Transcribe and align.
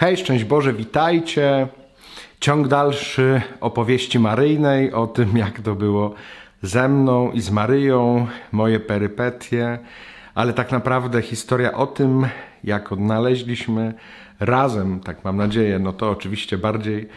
Hej, 0.00 0.16
szczęść 0.16 0.44
Boże, 0.44 0.72
witajcie. 0.72 1.68
Ciąg 2.40 2.68
dalszy 2.68 3.42
opowieści 3.60 4.18
Maryjnej 4.18 4.92
o 4.92 5.06
tym, 5.06 5.36
jak 5.36 5.60
to 5.60 5.74
było 5.74 6.14
ze 6.62 6.88
mną 6.88 7.32
i 7.32 7.40
z 7.40 7.50
Maryją, 7.50 8.26
moje 8.52 8.80
perypetie, 8.80 9.78
ale 10.34 10.52
tak 10.52 10.72
naprawdę 10.72 11.22
historia 11.22 11.72
o 11.72 11.86
tym, 11.86 12.26
jak 12.64 12.92
odnaleźliśmy 12.92 13.94
razem, 14.40 15.00
tak 15.00 15.24
mam 15.24 15.36
nadzieję, 15.36 15.78
no 15.78 15.92
to 15.92 16.10
oczywiście 16.10 16.58
bardziej 16.58 17.08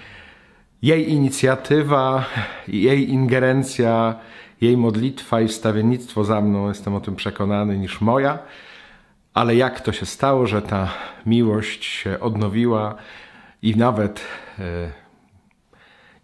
jej 0.82 1.12
inicjatywa, 1.12 2.26
jej 2.68 3.10
ingerencja, 3.10 4.16
jej 4.62 4.78
modlitwa 4.78 5.42
i 5.42 5.48
wstawiennictwo 5.48 6.24
za 6.24 6.42
mną, 6.42 6.68
jestem 6.68 6.96
o 6.96 7.02
tym 7.02 7.16
przekonany, 7.16 7.78
niż 7.78 8.02
moja. 8.02 8.40
Ale 9.34 9.56
jak 9.56 9.82
to 9.82 9.92
się 9.92 10.06
stało, 10.06 10.48
że 10.48 10.62
ta 10.62 10.90
miłość 11.26 11.86
się 11.86 12.20
odnowiła 12.20 12.96
i 13.62 13.76
nawet 13.76 14.22
e, 14.60 14.64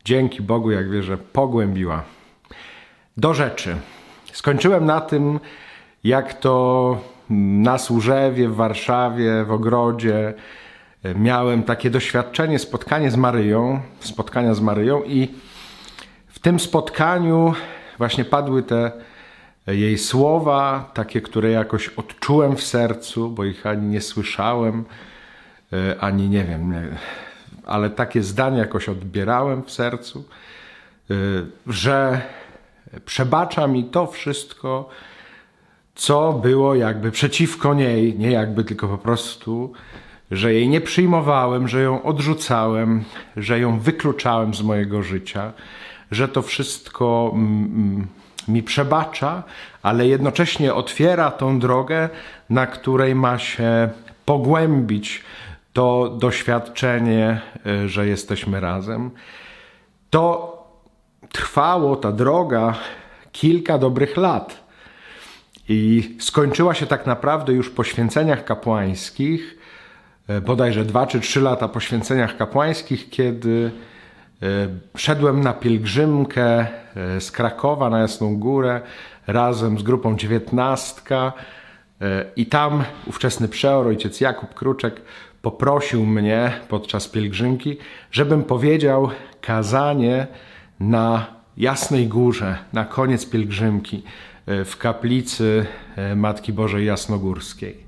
dzięki 0.05 0.41
Bogu, 0.41 0.71
jak 0.71 0.89
wierzę, 0.91 1.17
pogłębiła. 1.17 2.03
Do 3.17 3.33
rzeczy. 3.33 3.75
Skończyłem 4.33 4.85
na 4.85 5.01
tym, 5.01 5.39
jak 6.03 6.33
to 6.33 6.97
na 7.63 7.77
Służewie, 7.77 8.49
w 8.49 8.55
Warszawie, 8.55 9.43
w 9.43 9.51
ogrodzie 9.51 10.33
e, 11.03 11.15
miałem 11.15 11.63
takie 11.63 11.89
doświadczenie, 11.89 12.59
spotkanie 12.59 13.11
z 13.11 13.15
Maryją, 13.15 13.81
spotkania 13.99 14.53
z 14.53 14.61
Maryją 14.61 15.03
i 15.03 15.27
w 16.27 16.39
tym 16.39 16.59
spotkaniu 16.59 17.53
właśnie 17.97 18.25
padły 18.25 18.63
te 18.63 18.91
jej 19.75 19.97
słowa, 19.97 20.91
takie, 20.93 21.21
które 21.21 21.51
jakoś 21.51 21.89
odczułem 21.89 22.55
w 22.55 22.63
sercu, 22.63 23.29
bo 23.29 23.45
ich 23.45 23.65
ani 23.65 23.87
nie 23.87 24.01
słyszałem, 24.01 24.85
e, 25.73 25.99
ani 25.99 26.29
nie 26.29 26.43
wiem, 26.43 26.73
ale 27.65 27.89
takie 27.89 28.23
zdania 28.23 28.57
jakoś 28.57 28.89
odbierałem 28.89 29.63
w 29.63 29.71
sercu, 29.71 30.23
e, 31.11 31.13
że 31.67 32.21
przebacza 33.05 33.67
mi 33.67 33.83
to 33.83 34.07
wszystko, 34.07 34.89
co 35.95 36.33
było 36.33 36.75
jakby 36.75 37.11
przeciwko 37.11 37.73
niej, 37.73 38.19
nie 38.19 38.31
jakby, 38.31 38.63
tylko 38.63 38.87
po 38.87 38.97
prostu, 38.97 39.73
że 40.31 40.53
jej 40.53 40.69
nie 40.69 40.81
przyjmowałem, 40.81 41.67
że 41.67 41.81
ją 41.81 42.03
odrzucałem, 42.03 43.03
że 43.37 43.59
ją 43.59 43.79
wykluczałem 43.79 44.53
z 44.53 44.61
mojego 44.61 45.03
życia, 45.03 45.53
że 46.11 46.27
to 46.27 46.41
wszystko 46.41 47.31
mm, 47.33 47.65
mm, 47.65 48.07
mi 48.49 48.63
przebacza, 48.63 49.43
ale 49.83 50.07
jednocześnie 50.07 50.73
otwiera 50.73 51.31
tą 51.31 51.59
drogę, 51.59 52.09
na 52.49 52.67
której 52.67 53.15
ma 53.15 53.37
się 53.37 53.89
pogłębić 54.25 55.23
to 55.73 56.09
doświadczenie, 56.19 57.41
e, 57.65 57.87
że 57.87 58.07
jesteśmy 58.07 58.59
razem. 58.59 59.11
To 60.09 60.55
trwało, 61.31 61.95
ta 61.95 62.11
droga, 62.11 62.75
kilka 63.31 63.77
dobrych 63.77 64.17
lat. 64.17 64.69
I 65.69 66.15
skończyła 66.19 66.73
się 66.73 66.85
tak 66.85 67.05
naprawdę 67.05 67.53
już 67.53 67.69
po 67.69 67.83
święceniach 67.83 68.45
kapłańskich, 68.45 69.57
e, 70.27 70.41
bodajże 70.41 70.85
dwa 70.85 71.07
czy 71.07 71.19
trzy 71.19 71.41
lata 71.41 71.67
po 71.67 71.79
święceniach 71.79 72.37
kapłańskich, 72.37 73.09
kiedy 73.09 73.71
szedłem 74.95 75.41
na 75.41 75.53
pielgrzymkę 75.53 76.67
E, 76.95 77.21
z 77.21 77.31
Krakowa 77.31 77.89
na 77.89 77.99
Jasną 77.99 78.39
Górę 78.39 78.81
razem 79.27 79.79
z 79.79 79.83
grupą 79.83 80.17
dziewiętnastka 80.17 81.33
e, 82.01 82.25
i 82.35 82.45
tam 82.45 82.83
ówczesny 83.05 83.47
przeor, 83.47 83.87
ojciec 83.87 84.21
Jakub 84.21 84.53
Kruczek 84.53 85.01
poprosił 85.41 86.05
mnie 86.05 86.51
podczas 86.69 87.07
pielgrzymki, 87.07 87.77
żebym 88.11 88.43
powiedział 88.43 89.09
kazanie 89.41 90.27
na 90.79 91.25
Jasnej 91.57 92.07
Górze, 92.07 92.57
na 92.73 92.85
koniec 92.85 93.29
pielgrzymki 93.29 94.03
e, 94.45 94.65
w 94.65 94.77
kaplicy 94.77 95.65
Matki 96.15 96.53
Bożej 96.53 96.85
Jasnogórskiej. 96.85 97.83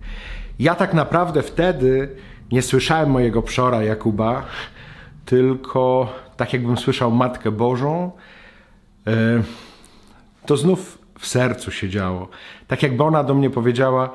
Ja 0.59 0.75
tak 0.75 0.93
naprawdę 0.93 1.41
wtedy 1.41 2.09
nie 2.51 2.61
słyszałem 2.61 3.09
mojego 3.09 3.41
przora 3.41 3.83
Jakuba, 3.83 4.45
tylko 5.25 6.13
tak 6.41 6.53
jakbym 6.53 6.77
słyszał 6.77 7.11
Matkę 7.11 7.51
Bożą, 7.51 8.11
E, 9.07 9.43
to 10.45 10.57
znów 10.57 10.97
w 11.19 11.27
sercu 11.27 11.71
się 11.71 11.89
działo. 11.89 12.29
Tak 12.67 12.83
jakby 12.83 13.03
ona 13.03 13.23
do 13.23 13.33
mnie 13.33 13.49
powiedziała: 13.49 14.09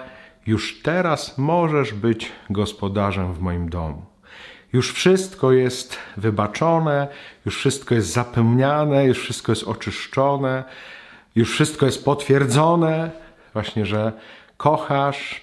Już 0.46 0.82
teraz 0.82 1.38
możesz 1.38 1.92
być 1.92 2.32
gospodarzem 2.50 3.34
w 3.34 3.40
moim 3.40 3.68
domu. 3.68 4.02
Już 4.72 4.92
wszystko 4.92 5.52
jest 5.52 5.98
wybaczone, 6.16 7.08
już 7.46 7.58
wszystko 7.58 7.94
jest 7.94 8.12
zapełniane, 8.12 9.04
już 9.04 9.18
wszystko 9.18 9.52
jest 9.52 9.64
oczyszczone, 9.64 10.64
już 11.34 11.52
wszystko 11.52 11.86
jest 11.86 12.04
potwierdzone, 12.04 13.10
właśnie, 13.52 13.86
że 13.86 14.12
kochasz, 14.56 15.40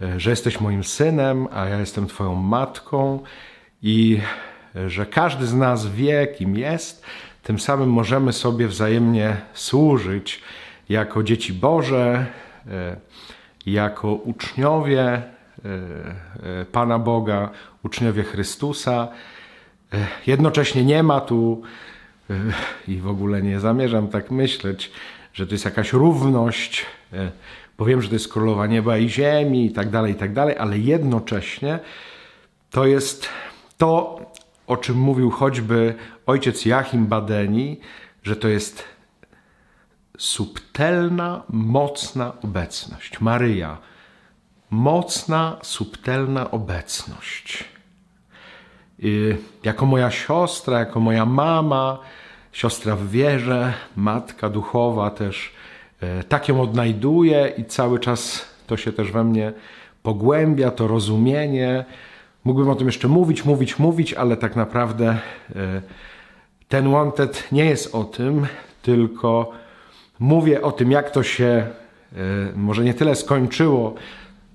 e, 0.00 0.20
że 0.20 0.30
jesteś 0.30 0.60
moim 0.60 0.84
synem, 0.84 1.48
a 1.52 1.68
ja 1.68 1.78
jestem 1.78 2.06
Twoją 2.06 2.34
matką 2.34 3.22
i 3.82 4.20
że 4.86 5.06
każdy 5.06 5.46
z 5.46 5.54
nas 5.54 5.86
wie, 5.86 6.26
kim 6.26 6.56
jest, 6.56 7.04
tym 7.42 7.58
samym 7.58 7.90
możemy 7.90 8.32
sobie 8.32 8.68
wzajemnie 8.68 9.36
służyć 9.54 10.42
jako 10.88 11.22
dzieci 11.22 11.52
Boże, 11.52 12.26
e, 12.70 12.96
jako 13.66 14.14
uczniowie 14.14 15.02
e, 15.02 15.22
e, 16.60 16.64
Pana 16.64 16.98
Boga, 16.98 17.50
uczniowie 17.82 18.22
Chrystusa. 18.22 19.08
Jednocześnie 20.26 20.84
nie 20.84 21.02
ma 21.02 21.20
tu, 21.20 21.62
i 22.88 22.96
w 22.96 23.08
ogóle 23.08 23.42
nie 23.42 23.60
zamierzam 23.60 24.08
tak 24.08 24.30
myśleć, 24.30 24.92
że 25.34 25.46
to 25.46 25.54
jest 25.54 25.64
jakaś 25.64 25.92
równość, 25.92 26.86
bo 27.78 27.84
wiem, 27.84 28.02
że 28.02 28.08
to 28.08 28.14
jest 28.14 28.32
królowa 28.32 28.66
nieba 28.66 28.98
i 28.98 29.08
ziemi 29.08 29.66
i 29.66 29.72
tak 29.72 29.90
dalej, 29.90 30.12
i 30.12 30.14
tak 30.14 30.32
dalej, 30.32 30.56
ale 30.58 30.78
jednocześnie 30.78 31.78
to 32.70 32.86
jest 32.86 33.28
to, 33.78 34.20
o 34.66 34.76
czym 34.76 34.96
mówił 34.96 35.30
choćby 35.30 35.94
ojciec 36.26 36.64
Joachim 36.64 37.06
Badeni, 37.06 37.80
że 38.22 38.36
to 38.36 38.48
jest 38.48 38.84
subtelna, 40.18 41.42
mocna 41.48 42.32
obecność. 42.42 43.20
Maryja, 43.20 43.78
mocna, 44.70 45.56
subtelna 45.62 46.50
obecność. 46.50 47.64
I 48.98 49.34
jako 49.62 49.86
moja 49.86 50.10
siostra, 50.10 50.78
jako 50.78 51.00
moja 51.00 51.26
mama, 51.26 51.98
siostra 52.52 52.96
w 52.96 53.08
wierze, 53.08 53.72
matka 53.96 54.48
duchowa 54.48 55.10
też, 55.10 55.52
e, 56.00 56.24
tak 56.24 56.48
ją 56.48 56.60
odnajduję 56.60 57.52
i 57.58 57.64
cały 57.64 57.98
czas 57.98 58.48
to 58.66 58.76
się 58.76 58.92
też 58.92 59.12
we 59.12 59.24
mnie 59.24 59.52
pogłębia, 60.02 60.70
to 60.70 60.88
rozumienie, 60.88 61.84
Mógłbym 62.44 62.68
o 62.68 62.74
tym 62.74 62.86
jeszcze 62.86 63.08
mówić, 63.08 63.44
mówić, 63.44 63.78
mówić, 63.78 64.14
ale 64.14 64.36
tak 64.36 64.56
naprawdę 64.56 65.18
e, 65.56 65.82
ten 66.68 66.92
Wanted 66.92 67.52
nie 67.52 67.64
jest 67.64 67.94
o 67.94 68.04
tym, 68.04 68.46
tylko 68.82 69.50
mówię 70.18 70.62
o 70.62 70.72
tym, 70.72 70.90
jak 70.90 71.10
to 71.10 71.22
się 71.22 71.44
e, 71.44 71.66
może 72.56 72.84
nie 72.84 72.94
tyle 72.94 73.14
skończyło, 73.14 73.94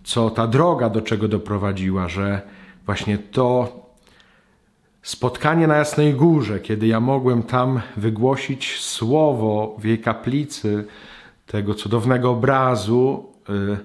co 0.04 0.30
ta 0.30 0.48
droga 0.48 0.90
do 0.90 1.02
czego 1.02 1.28
doprowadziła, 1.28 2.08
że 2.08 2.42
właśnie 2.86 3.18
to 3.18 3.80
spotkanie 5.02 5.68
na 5.68 5.78
Jasnej 5.78 6.14
Górze, 6.14 6.60
kiedy 6.60 6.88
ja 6.88 7.00
mogłem 7.00 7.44
tam 7.44 7.82
wygłosić 7.98 8.80
słowo 8.80 9.76
w 9.80 9.86
jej 9.86 10.00
kaplicy, 10.00 10.86
tego 11.46 11.74
cudownego 11.74 12.32
obrazu, 12.32 13.26
e, 13.50 13.78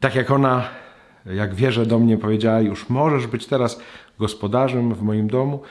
tak 0.00 0.14
jak 0.14 0.30
ona 0.30 0.68
jak 1.34 1.54
wierzę 1.54 1.86
do 1.86 1.98
mnie 1.98 2.18
powiedziała, 2.18 2.60
już 2.60 2.88
możesz 2.88 3.26
być 3.26 3.46
teraz 3.46 3.80
gospodarzem 4.18 4.94
w 4.94 5.02
moim 5.02 5.28
domu, 5.28 5.62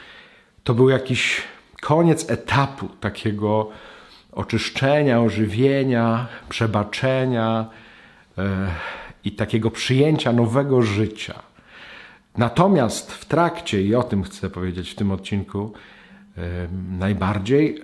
to 0.64 0.74
był 0.74 0.90
jakiś 0.90 1.42
koniec 1.82 2.30
etapu 2.30 2.88
takiego 3.00 3.70
oczyszczenia, 4.32 5.22
ożywienia, 5.22 6.28
przebaczenia 6.50 7.66
e, 8.38 8.68
i 9.24 9.32
takiego 9.32 9.72
przyjęcia 9.72 10.34
nowego 10.34 10.82
życia. 10.82 11.44
Natomiast 12.38 13.12
w 13.12 13.26
trakcie, 13.26 13.82
i 13.82 13.96
o 13.96 14.04
tym 14.04 14.24
chcę 14.24 14.50
powiedzieć 14.50 14.92
w 14.92 14.96
tym 14.96 15.12
odcinku 15.12 15.74
e, 16.38 16.42
najbardziej, 17.00 17.82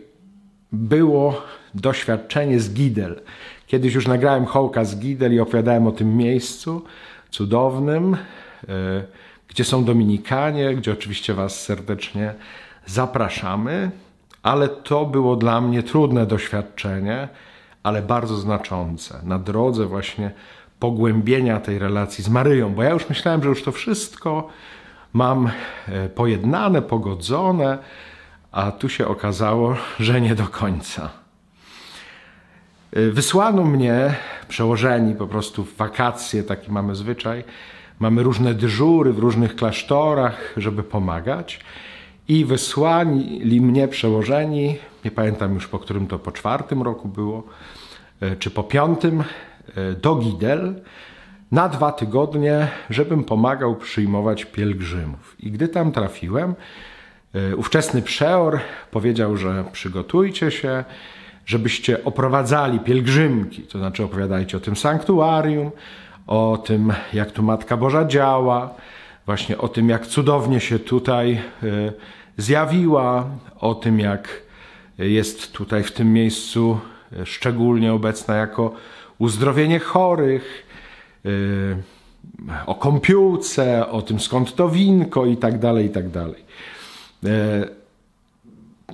było 0.72 1.42
doświadczenie 1.74 2.60
z 2.60 2.74
Gidel. 2.74 3.22
Kiedyś 3.68 3.94
już 3.94 4.08
nagrałem 4.08 4.46
hołka 4.46 4.86
z 4.86 5.00
Gidel 5.00 5.34
i 5.34 5.40
opowiadałem 5.40 5.88
o 5.88 5.92
tym 5.92 6.18
miejscu 6.18 6.84
cudownym, 7.32 8.14
e, 8.14 8.18
gdzie 9.48 9.64
są 9.64 9.84
Dominikanie, 9.84 10.76
gdzie 10.76 10.92
oczywiście 10.92 11.34
Was 11.34 11.62
serdecznie 11.62 12.34
zapraszamy, 12.86 13.92
ale 14.44 14.70
to 14.70 15.06
było 15.06 15.36
dla 15.36 15.62
mnie 15.62 15.84
trudne 15.84 16.26
doświadczenie, 16.26 17.28
ale 17.84 18.02
bardzo 18.02 18.38
znaczące 18.38 19.22
na 19.24 19.40
drodze 19.40 19.86
właśnie 19.86 20.32
pogłębienia 20.80 21.60
tej 21.60 21.80
relacji 21.80 22.24
z 22.24 22.30
Maryją, 22.30 22.74
bo 22.74 22.84
ja 22.84 22.90
już 22.90 23.10
myślałem, 23.10 23.44
że 23.44 23.50
już 23.50 23.64
to 23.64 23.72
wszystko 23.72 24.50
mam 25.14 25.50
e, 25.88 26.10
pojednane, 26.10 26.82
pogodzone, 26.82 27.78
a 28.52 28.72
tu 28.72 28.90
się 28.90 29.08
okazało, 29.08 29.76
że 30.00 30.22
nie 30.22 30.36
do 30.36 30.48
końca. 30.48 31.21
E, 32.94 33.10
wysłano 33.10 33.64
mnie, 33.64 34.16
przełożeni 34.48 35.16
po 35.16 35.28
prostu 35.28 35.64
w 35.64 35.78
wakacje, 35.78 36.44
taki 36.44 36.72
mamy 36.72 36.96
zwyczaj, 36.96 37.44
mamy 38.00 38.24
różne 38.24 38.54
dyżury 38.54 39.14
w 39.14 39.20
różnych 39.20 39.56
klasztorach, 39.56 40.54
żeby 40.58 40.84
pomagać. 40.84 41.60
I 42.28 42.46
wysłali 42.46 43.62
mnie 43.62 43.88
przełożeni, 43.88 44.78
nie 45.06 45.12
pamiętam 45.12 45.54
już 45.54 45.68
po 45.68 45.80
którym 45.80 46.08
to 46.08 46.20
po 46.20 46.32
czwartym 46.32 46.82
roku 46.82 47.08
było, 47.08 47.44
e, 48.22 48.36
czy 48.36 48.52
po 48.52 48.64
piątym, 48.64 49.24
do 50.02 50.16
Gidel 50.16 50.82
na 51.52 51.70
dwa 51.70 51.92
tygodnie, 51.92 52.68
żebym 52.90 53.24
pomagał 53.24 53.76
przyjmować 53.76 54.46
pielgrzymów. 54.46 55.36
I 55.40 55.52
gdy 55.52 55.68
tam 55.68 55.92
trafiłem, 55.92 56.56
ówczesny 57.58 58.02
przeor 58.02 58.60
powiedział, 58.92 59.38
że 59.38 59.64
przygotujcie 59.72 60.52
się, 60.52 60.84
żebyście 61.46 62.04
oprowadzali 62.04 62.80
pielgrzymki, 62.80 63.62
to 63.62 63.80
znaczy 63.80 64.04
opowiadajcie 64.04 64.58
o 64.58 64.60
tym 64.60 64.76
sanktuarium, 64.76 65.72
o 66.28 66.64
tym, 66.66 66.94
jak 67.14 67.32
tu 67.32 67.44
Matka 67.44 67.78
Boża 67.78 68.06
działa, 68.06 68.74
właśnie 69.26 69.58
o 69.58 69.68
tym, 69.68 69.90
jak 69.90 70.08
cudownie 70.08 70.60
się 70.60 70.80
tutaj 70.80 71.32
e, 71.34 71.42
zjawiła, 72.38 73.26
o 73.60 73.76
tym, 73.76 74.00
jak 74.00 74.42
jest 74.98 75.52
tutaj 75.52 75.84
w 75.84 75.92
tym 75.92 76.14
miejscu 76.14 76.80
e, 77.14 77.26
szczególnie 77.26 77.94
obecna 77.94 78.36
jako 78.36 78.74
uzdrowienie 79.20 79.80
chorych, 79.80 80.72
Y, 81.26 81.78
o 82.66 82.76
kąpiółce, 82.76 83.90
o 83.90 84.02
tym 84.02 84.20
skąd 84.20 84.56
to 84.56 84.70
winko 84.70 85.26
i 85.26 85.38
tak 85.38 85.60
dalej, 85.60 85.86
i 85.86 85.90
tak 85.90 86.10
dalej. 86.10 86.44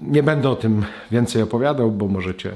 Nie 0.02 0.24
będę 0.24 0.50
o 0.50 0.56
tym 0.56 0.86
więcej 1.12 1.42
opowiadał, 1.42 1.92
bo 1.92 2.08
możecie 2.08 2.50
y, 2.50 2.56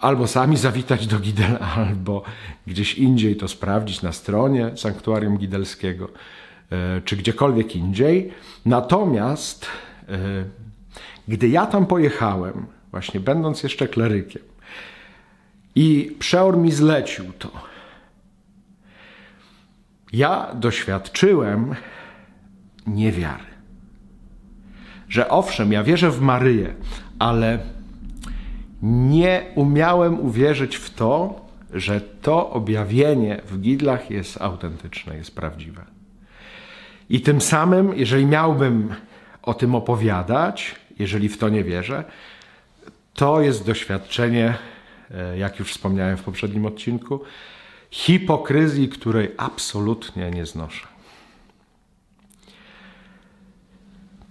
albo 0.00 0.26
sami 0.26 0.56
zawitać 0.56 1.06
do 1.06 1.18
Gidela, 1.18 1.58
albo 1.76 2.22
gdzieś 2.66 2.94
indziej 2.94 3.36
to 3.36 3.48
sprawdzić 3.48 4.02
na 4.02 4.12
stronie 4.12 4.70
Sanktuarium 4.76 5.38
Gidelskiego, 5.38 6.08
czy 7.04 7.16
gdziekolwiek 7.16 7.76
indziej. 7.76 8.32
Natomiast 8.66 9.66
gdy 11.28 11.48
ja 11.48 11.66
tam 11.66 11.86
pojechałem, 11.86 12.66
właśnie 12.90 13.20
będąc 13.20 13.62
jeszcze 13.62 13.88
klerykiem, 13.88 14.42
i 15.74 16.16
przeor 16.18 16.58
mi 16.58 16.72
zlecił 16.72 17.24
to, 17.38 17.50
ja 20.12 20.54
doświadczyłem 20.54 21.74
niewiary. 22.86 23.53
Że 25.14 25.28
owszem, 25.28 25.72
ja 25.72 25.82
wierzę 25.82 26.10
w 26.10 26.20
Maryję, 26.20 26.74
ale 27.18 27.58
nie 28.82 29.42
umiałem 29.54 30.20
uwierzyć 30.20 30.76
w 30.76 30.94
to, 30.94 31.40
że 31.72 32.00
to 32.00 32.50
objawienie 32.50 33.40
w 33.46 33.60
Gidlach 33.60 34.10
jest 34.10 34.42
autentyczne, 34.42 35.16
jest 35.16 35.34
prawdziwe. 35.34 35.84
I 37.10 37.20
tym 37.20 37.40
samym, 37.40 37.92
jeżeli 37.96 38.26
miałbym 38.26 38.94
o 39.42 39.54
tym 39.54 39.74
opowiadać, 39.74 40.74
jeżeli 40.98 41.28
w 41.28 41.38
to 41.38 41.48
nie 41.48 41.64
wierzę, 41.64 42.04
to 43.14 43.40
jest 43.40 43.66
doświadczenie, 43.66 44.54
e, 45.10 45.38
jak 45.38 45.58
już 45.58 45.70
wspomniałem 45.70 46.16
w 46.16 46.22
poprzednim 46.22 46.66
odcinku, 46.66 47.20
hipokryzji, 47.90 48.88
której 48.88 49.30
absolutnie 49.36 50.30
nie 50.30 50.46
znoszę. 50.46 50.93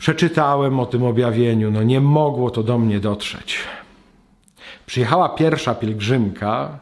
Przeczytałem 0.04 0.80
o 0.80 0.86
tym 0.86 1.04
objawieniu, 1.04 1.72
no 1.72 1.84
nie 1.84 2.02
mogło 2.02 2.50
to 2.50 2.64
do 2.64 2.78
mnie 2.78 3.00
dotrzeć. 3.00 3.60
Przyjechała 4.86 5.30
pierwsza 5.30 5.76
pielgrzymka, 5.76 6.80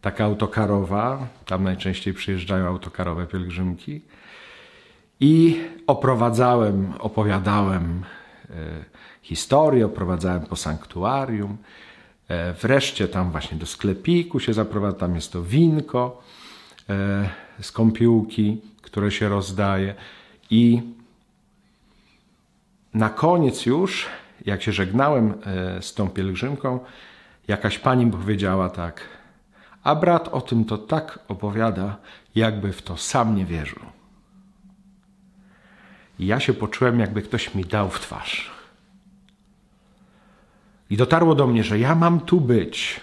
taka 0.00 0.24
autokarowa, 0.24 1.26
tam 1.46 1.64
najczęściej 1.64 2.14
przyjeżdżają 2.14 2.66
autokarowe 2.66 3.26
pielgrzymki, 3.26 4.00
i 5.20 5.60
oprowadzałem, 5.86 6.92
opowiadałem 6.98 8.04
e, 8.50 8.54
historię, 9.22 9.86
oprowadzałem 9.86 10.42
po 10.42 10.56
sanktuarium. 10.56 11.56
E, 12.28 12.52
wreszcie 12.52 13.08
tam 13.08 13.30
właśnie 13.30 13.58
do 13.58 13.66
sklepiku 13.66 14.40
się 14.40 14.52
zaprowadza, 14.52 14.98
tam 14.98 15.14
jest 15.14 15.32
to 15.32 15.42
winko 15.42 16.22
e, 16.90 17.28
z 17.60 17.72
kąpiłki, 17.72 18.60
które 18.82 19.10
się 19.10 19.28
rozdaje. 19.28 19.94
I 20.50 20.82
na 22.94 23.10
koniec 23.10 23.66
już, 23.66 24.06
jak 24.46 24.62
się 24.62 24.72
żegnałem 24.72 25.34
e, 25.46 25.82
z 25.82 25.94
tą 25.94 26.08
pielgrzymką, 26.08 26.80
jakaś 27.48 27.78
pani 27.78 28.10
powiedziała 28.10 28.70
tak, 28.70 29.00
a 29.82 29.94
brat 29.94 30.28
o 30.28 30.40
tym 30.40 30.64
to 30.64 30.78
tak 30.78 31.18
opowiada, 31.28 31.96
jakby 32.34 32.72
w 32.72 32.82
to 32.82 32.96
sam 32.96 33.36
nie 33.36 33.44
wierzył. 33.44 33.82
I 36.18 36.26
ja 36.26 36.40
się 36.40 36.54
poczułem, 36.54 37.00
jakby 37.00 37.22
ktoś 37.22 37.54
mi 37.54 37.64
dał 37.64 37.90
w 37.90 38.00
twarz. 38.00 38.50
I 40.90 40.96
dotarło 40.96 41.34
do 41.34 41.46
mnie, 41.46 41.64
że 41.64 41.78
ja 41.78 41.94
mam 41.94 42.20
tu 42.20 42.40
być 42.40 43.00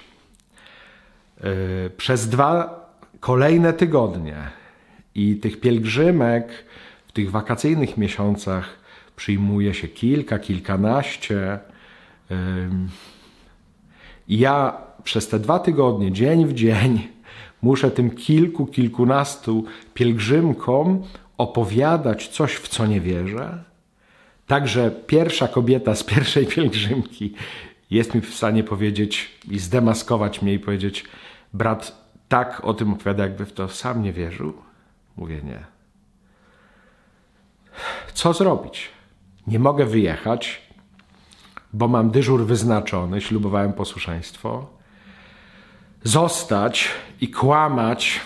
yy, 1.43 1.91
przez 1.97 2.29
dwa 2.29 2.81
kolejne 3.19 3.73
tygodnie. 3.73 4.35
I 5.15 5.35
tych 5.35 5.59
pielgrzymek 5.59 6.65
w 7.07 7.11
tych 7.11 7.31
wakacyjnych 7.31 7.97
miesiącach 7.97 8.80
przyjmuje 9.21 9.73
się 9.73 9.87
kilka, 9.87 10.39
kilkanaście. 10.39 11.59
Ja 14.27 14.77
przez 15.03 15.27
te 15.27 15.39
dwa 15.39 15.59
tygodnie, 15.59 16.11
dzień 16.11 16.45
w 16.45 16.53
dzień, 16.53 17.07
muszę 17.61 17.91
tym 17.91 18.11
kilku, 18.11 18.65
kilkunastu 18.65 19.65
pielgrzymkom 19.93 21.03
opowiadać 21.37 22.27
coś, 22.27 22.55
w 22.55 22.67
co 22.67 22.85
nie 22.85 23.01
wierzę. 23.01 23.63
Także 24.47 24.91
pierwsza 24.91 25.47
kobieta 25.47 25.95
z 25.95 26.03
pierwszej 26.03 26.45
pielgrzymki 26.47 27.33
jest 27.91 28.15
mi 28.15 28.21
w 28.21 28.35
stanie 28.35 28.63
powiedzieć 28.63 29.39
i 29.51 29.59
zdemaskować 29.59 30.41
mnie 30.41 30.53
i 30.53 30.59
powiedzieć, 30.59 31.05
brat 31.53 32.05
tak 32.29 32.65
o 32.65 32.73
tym 32.73 32.93
opowiada, 32.93 33.23
jakby 33.23 33.45
w 33.45 33.53
to 33.53 33.69
sam 33.69 34.03
nie 34.03 34.13
wierzył? 34.13 34.53
Mówię 35.17 35.41
nie. 35.43 35.59
Co 38.13 38.33
zrobić? 38.33 39.00
Nie 39.51 39.59
mogę 39.59 39.85
wyjechać, 39.85 40.61
bo 41.73 41.87
mam 41.87 42.11
dyżur 42.11 42.45
wyznaczony, 42.45 43.21
ślubowałem 43.21 43.73
posłuszeństwo. 43.73 44.67
Zostać 46.03 46.89
i 47.21 47.27
kłamać 47.29 48.21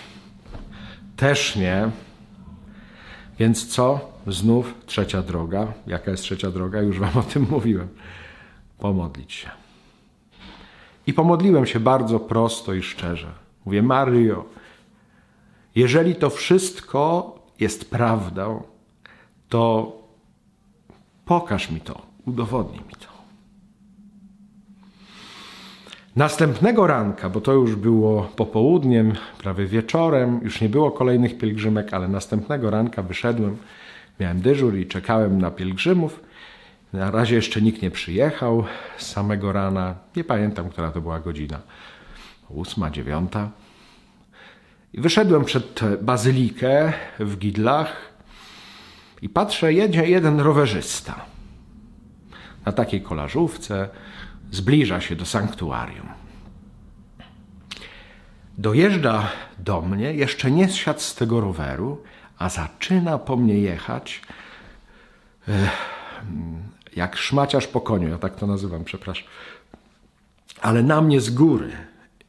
też 1.16 1.56
nie. 1.56 1.90
Więc 3.38 3.66
co? 3.66 4.12
Znów 4.26 4.74
trzecia 4.86 5.22
droga. 5.22 5.72
Jaka 5.86 6.10
jest 6.10 6.22
trzecia 6.22 6.50
droga? 6.50 6.80
Już 6.80 6.98
Wam 6.98 7.16
o 7.18 7.22
tym 7.22 7.46
mówiłem 7.50 7.88
pomodlić 8.78 9.32
się. 9.32 9.50
I 11.06 11.12
pomodliłem 11.12 11.66
się 11.66 11.80
bardzo 11.80 12.20
prosto 12.20 12.74
i 12.74 12.82
szczerze. 12.82 13.32
Mówię, 13.64 13.82
Mario, 13.82 14.44
jeżeli 15.74 16.14
to 16.14 16.30
wszystko 16.30 17.34
jest 17.60 17.90
prawdą, 17.90 18.62
to 19.48 19.92
pokaż 21.26 21.70
mi 21.70 21.80
to, 21.80 22.02
udowodnij 22.26 22.80
mi 22.80 22.94
to. 23.00 23.16
Następnego 26.16 26.86
ranka, 26.86 27.30
bo 27.30 27.40
to 27.40 27.52
już 27.52 27.76
było 27.76 28.22
popołudniem, 28.22 29.12
prawie 29.38 29.66
wieczorem, 29.66 30.40
już 30.42 30.60
nie 30.60 30.68
było 30.68 30.90
kolejnych 30.90 31.38
pielgrzymek, 31.38 31.94
ale 31.94 32.08
następnego 32.08 32.70
ranka 32.70 33.02
wyszedłem, 33.02 33.56
miałem 34.20 34.40
dyżur 34.40 34.76
i 34.76 34.86
czekałem 34.86 35.40
na 35.40 35.50
pielgrzymów. 35.50 36.20
Na 36.92 37.10
razie 37.10 37.34
jeszcze 37.34 37.62
nikt 37.62 37.82
nie 37.82 37.90
przyjechał 37.90 38.64
z 38.98 39.06
samego 39.06 39.52
rana. 39.52 39.94
Nie 40.16 40.24
pamiętam, 40.24 40.68
która 40.68 40.90
to 40.90 41.00
była 41.00 41.20
godzina. 41.20 41.60
Ósma, 42.48 42.90
dziewiąta. 42.90 43.50
I 44.92 45.00
wyszedłem 45.00 45.44
przed 45.44 45.80
bazylikę 46.02 46.92
w 47.18 47.38
Gidlach 47.38 48.15
i 49.22 49.28
patrzę, 49.28 49.72
jedzie 49.72 50.06
jeden 50.06 50.40
rowerzysta. 50.40 51.24
Na 52.66 52.72
takiej 52.72 53.02
kolażówce 53.02 53.88
zbliża 54.50 55.00
się 55.00 55.16
do 55.16 55.26
sanktuarium. 55.26 56.08
Dojeżdża 58.58 59.28
do 59.58 59.82
mnie, 59.82 60.14
jeszcze 60.14 60.50
nie 60.50 60.68
zsiadł 60.68 61.00
z 61.00 61.14
tego 61.14 61.40
roweru, 61.40 62.02
a 62.38 62.48
zaczyna 62.48 63.18
po 63.18 63.36
mnie 63.36 63.58
jechać 63.58 64.22
jak 66.96 67.16
szmaciarz 67.16 67.66
po 67.66 67.80
koniu, 67.80 68.08
ja 68.08 68.18
tak 68.18 68.36
to 68.36 68.46
nazywam, 68.46 68.84
przepraszam. 68.84 69.28
Ale 70.60 70.82
na 70.82 71.00
mnie 71.00 71.20
z 71.20 71.30
góry 71.30 71.70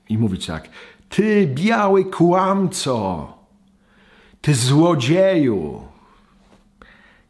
i 0.10 0.17
mówić 0.17 0.46
tak, 0.46 0.70
ty 1.10 1.48
biały 1.48 2.06
kłamco, 2.06 3.34
ty 4.41 4.56
złodzieju. 4.56 5.88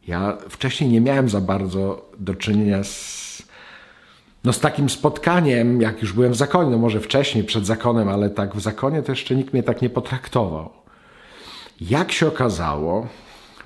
Ja 0.08 0.36
wcześniej 0.48 0.90
nie 0.90 1.00
miałem 1.00 1.28
za 1.28 1.40
bardzo 1.40 2.10
do 2.18 2.34
czynienia 2.34 2.84
z, 2.84 3.42
no 4.44 4.52
z 4.52 4.60
takim 4.60 4.90
spotkaniem, 4.90 5.80
jak 5.80 6.02
już 6.02 6.12
byłem 6.12 6.32
w 6.32 6.36
zakonie, 6.36 6.70
no 6.70 6.78
może 6.78 7.00
wcześniej, 7.00 7.44
przed 7.44 7.66
zakonem, 7.66 8.08
ale 8.08 8.30
tak 8.30 8.56
w 8.56 8.60
zakonie 8.60 9.02
to 9.02 9.12
jeszcze 9.12 9.34
nikt 9.34 9.52
mnie 9.52 9.62
tak 9.62 9.82
nie 9.82 9.90
potraktował. 9.90 10.70
Jak 11.80 12.12
się 12.12 12.28
okazało 12.28 13.06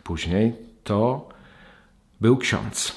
później, 0.04 0.52
to 0.84 1.28
był 2.20 2.36
ksiądz, 2.36 2.92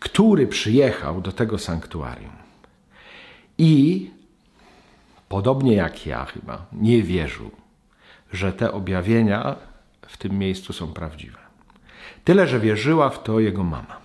który 0.00 0.46
przyjechał 0.46 1.20
do 1.20 1.32
tego 1.32 1.58
sanktuarium 1.58 2.36
i 3.58 4.10
podobnie 5.28 5.74
jak 5.74 6.06
ja 6.06 6.24
chyba, 6.24 6.66
nie 6.72 7.02
wierzył, 7.02 7.50
że 8.32 8.52
te 8.52 8.72
objawienia 8.72 9.69
w 10.10 10.16
tym 10.16 10.38
miejscu 10.38 10.72
są 10.72 10.92
prawdziwe. 10.92 11.38
Tyle, 12.24 12.46
że 12.46 12.60
wierzyła 12.60 13.10
w 13.10 13.22
to 13.22 13.40
jego 13.40 13.64
mama. 13.64 13.96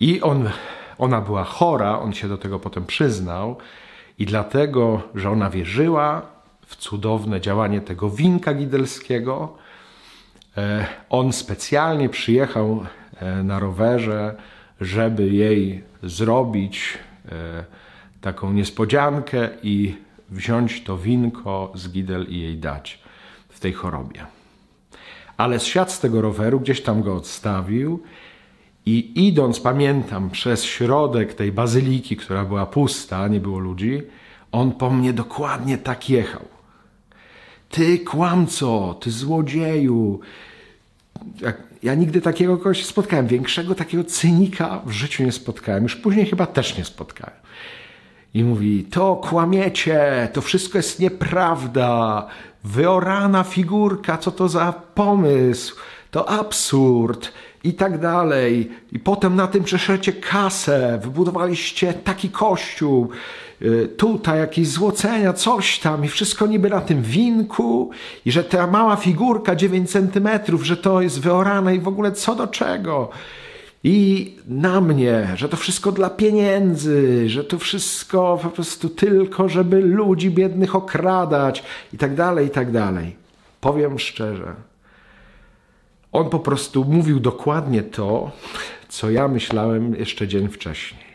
I 0.00 0.20
on, 0.20 0.50
ona 0.98 1.20
była 1.20 1.44
chora, 1.44 1.98
on 1.98 2.12
się 2.12 2.28
do 2.28 2.38
tego 2.38 2.58
potem 2.58 2.86
przyznał, 2.86 3.56
i 4.18 4.26
dlatego, 4.26 5.02
że 5.14 5.30
ona 5.30 5.50
wierzyła 5.50 6.22
w 6.66 6.76
cudowne 6.76 7.40
działanie 7.40 7.80
tego 7.80 8.10
winka 8.10 8.54
gidelskiego, 8.54 9.56
e, 10.56 10.86
on 11.10 11.32
specjalnie 11.32 12.08
przyjechał 12.08 12.86
e, 13.16 13.42
na 13.42 13.58
rowerze, 13.58 14.34
żeby 14.80 15.28
jej 15.28 15.84
zrobić 16.02 16.98
e, 17.28 17.64
taką 18.20 18.52
niespodziankę 18.52 19.48
i 19.62 19.96
wziąć 20.30 20.84
to 20.84 20.98
winko 20.98 21.72
z 21.74 21.88
Gidel 21.88 22.26
i 22.28 22.40
jej 22.40 22.58
dać 22.58 23.07
w 23.58 23.60
tej 23.60 23.72
chorobie. 23.72 24.26
Ale 25.36 25.60
zsiadł 25.60 25.90
z 25.90 26.00
tego 26.00 26.20
roweru, 26.20 26.60
gdzieś 26.60 26.82
tam 26.82 27.02
go 27.02 27.16
odstawił 27.16 28.02
i 28.86 29.26
idąc, 29.26 29.60
pamiętam, 29.60 30.30
przez 30.30 30.64
środek 30.64 31.34
tej 31.34 31.52
bazyliki, 31.52 32.16
która 32.16 32.44
była 32.44 32.66
pusta, 32.66 33.28
nie 33.28 33.40
było 33.40 33.58
ludzi, 33.58 34.02
on 34.52 34.72
po 34.72 34.90
mnie 34.90 35.12
dokładnie 35.12 35.78
tak 35.78 36.10
jechał. 36.10 36.44
Ty 37.70 37.98
kłamco, 37.98 38.98
ty 39.00 39.10
złodzieju. 39.10 40.20
Ja 41.82 41.94
nigdy 41.94 42.20
takiego 42.20 42.56
kogoś 42.56 42.84
spotkałem, 42.84 43.26
większego 43.26 43.74
takiego 43.74 44.04
cynika 44.04 44.82
w 44.86 44.90
życiu 44.90 45.24
nie 45.24 45.32
spotkałem. 45.32 45.82
Już 45.82 45.96
później 45.96 46.26
chyba 46.26 46.46
też 46.46 46.78
nie 46.78 46.84
spotkałem. 46.84 47.36
I 48.34 48.44
mówi: 48.44 48.84
To 48.84 49.16
kłamiecie, 49.16 50.28
to 50.32 50.40
wszystko 50.40 50.78
jest 50.78 51.00
nieprawda. 51.00 52.26
Wyorana 52.64 53.44
figurka, 53.44 54.18
co 54.18 54.30
to 54.30 54.48
za 54.48 54.72
pomysł? 54.94 55.76
To 56.10 56.28
absurd 56.28 57.32
i 57.64 57.74
tak 57.74 57.98
dalej. 57.98 58.70
I 58.92 58.98
potem 58.98 59.36
na 59.36 59.46
tym 59.46 59.64
przeszecie 59.64 60.12
kasę, 60.12 60.98
wybudowaliście 61.02 61.92
taki 61.92 62.30
kościół, 62.30 63.08
y, 63.62 63.88
tutaj 63.96 64.38
jakieś 64.38 64.68
złocenia, 64.68 65.32
coś 65.32 65.78
tam 65.78 66.04
i 66.04 66.08
wszystko 66.08 66.46
niby 66.46 66.70
na 66.70 66.80
tym 66.80 67.02
winku 67.02 67.90
i 68.24 68.32
że 68.32 68.44
ta 68.44 68.66
mała 68.66 68.96
figurka 68.96 69.56
9 69.56 69.90
centymetrów, 69.90 70.66
że 70.66 70.76
to 70.76 71.00
jest 71.00 71.20
wyorane 71.20 71.76
i 71.76 71.80
w 71.80 71.88
ogóle 71.88 72.12
co 72.12 72.34
do 72.34 72.46
czego 72.46 73.10
i 73.84 74.36
na 74.48 74.80
mnie, 74.80 75.28
że 75.34 75.48
to 75.48 75.56
wszystko 75.56 75.92
dla 75.92 76.10
pieniędzy, 76.10 77.28
że 77.28 77.44
to 77.44 77.58
wszystko 77.58 78.38
po 78.42 78.50
prostu 78.50 78.88
tylko, 78.88 79.48
żeby 79.48 79.80
ludzi 79.80 80.30
biednych 80.30 80.74
okradać 80.74 81.62
i 81.92 81.98
tak 81.98 82.14
dalej, 82.14 82.46
i 82.46 82.50
tak 82.50 82.72
dalej. 82.72 83.16
Powiem 83.60 83.98
szczerze, 83.98 84.54
on 86.12 86.30
po 86.30 86.38
prostu 86.38 86.84
mówił 86.84 87.20
dokładnie 87.20 87.82
to, 87.82 88.30
co 88.88 89.10
ja 89.10 89.28
myślałem 89.28 89.94
jeszcze 89.94 90.28
dzień 90.28 90.48
wcześniej. 90.48 91.08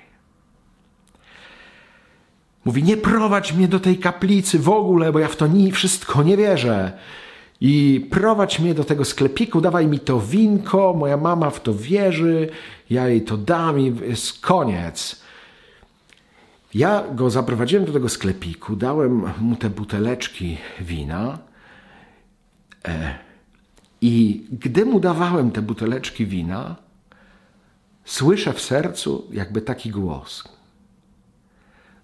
Mówi, 2.66 2.84
nie 2.84 2.98
prowadź 2.98 3.54
mnie 3.54 3.68
do 3.68 3.80
tej 3.80 3.98
kaplicy 3.98 4.60
w 4.60 4.70
ogóle, 4.70 5.12
bo 5.12 5.20
ja 5.20 5.28
w 5.28 5.36
to 5.36 5.48
nie, 5.48 5.72
wszystko 5.72 6.24
nie 6.24 6.38
wierzę 6.38 6.92
i 7.62 8.08
prowadź 8.12 8.60
mnie 8.60 8.74
do 8.74 8.84
tego 8.84 9.06
sklepiku, 9.06 9.62
dawaj 9.62 9.88
mi 9.88 10.00
to 10.00 10.20
winko, 10.20 10.94
moja 10.94 11.18
mama 11.18 11.50
w 11.50 11.62
to 11.62 11.74
wierzy, 11.74 12.50
ja 12.90 13.08
jej 13.08 13.22
to 13.22 13.38
dam 13.38 13.80
i 13.80 13.96
jest 14.08 14.42
koniec. 14.42 15.24
Ja 16.74 17.04
go 17.12 17.30
zaprowadziłem 17.30 17.86
do 17.86 17.94
tego 17.94 18.10
sklepiku, 18.10 18.76
dałem 18.76 19.24
mu 19.40 19.56
te 19.56 19.70
buteleczki 19.70 20.58
wina 20.82 21.38
e, 22.88 23.16
i 24.02 24.46
gdy 24.52 24.86
mu 24.86 25.00
dawałem 25.00 25.52
te 25.52 25.62
buteleczki 25.62 26.26
wina, 26.26 26.76
słyszę 28.06 28.54
w 28.54 28.62
sercu 28.62 29.28
jakby 29.32 29.62
taki 29.62 29.90
głos. 29.90 30.44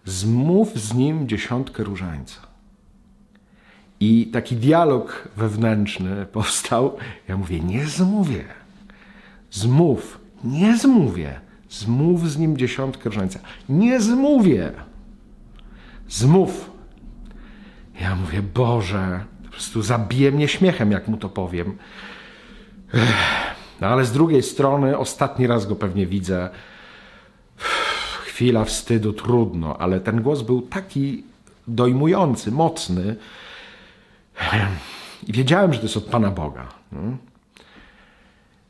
Zmów 0.06 0.79
z 0.79 0.94
nim 0.94 1.27
dziesiątkę 1.27 1.84
różańca. 1.84 2.49
I 4.00 4.27
taki 4.34 4.56
dialog 4.56 5.27
wewnętrzny 5.38 6.25
powstał. 6.25 6.98
Ja 7.27 7.38
mówię, 7.38 7.60
nie 7.60 7.86
zmówię. 7.86 8.44
Zmów, 9.51 10.20
nie 10.44 10.77
zmówię. 10.77 11.39
Zmów 11.70 12.32
z 12.32 12.38
nim 12.38 12.58
dziesiątkę 12.58 13.10
różańca. 13.10 13.39
Nie 13.70 14.01
zmówię. 14.01 14.72
Zmów. 16.10 16.72
Ja 18.01 18.15
mówię, 18.15 18.41
Boże, 18.41 19.25
po 19.44 19.50
prostu 19.50 19.82
zabije 19.82 20.32
mnie 20.32 20.48
śmiechem, 20.48 20.91
jak 20.91 21.08
mu 21.08 21.18
to 21.18 21.29
powiem. 21.29 21.77
No 23.82 23.88
ale 23.88 24.06
z 24.06 24.12
drugiej 24.12 24.44
strony, 24.44 24.98
ostatni 24.98 25.48
raz 25.48 25.65
go 25.65 25.75
pewnie 25.75 26.06
widzę. 26.06 26.50
Chwila 28.24 28.65
wstydu, 28.65 29.13
trudno, 29.13 29.77
ale 29.77 30.00
ten 30.00 30.22
głos 30.22 30.41
był 30.41 30.62
taki 30.62 31.24
dojmujący, 31.68 32.51
mocny, 32.51 33.15
i 35.27 35.31
wiedziałem, 35.31 35.74
że 35.74 35.79
to 35.79 35.86
jest 35.86 35.98
od 35.98 36.05
Pana 36.05 36.31
Boga. 36.31 36.67
No. 36.91 37.00